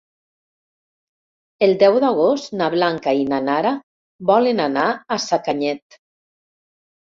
[1.67, 3.75] El deu d'agost na Blanca i na Nara
[4.33, 6.03] volen anar a Sacanyet.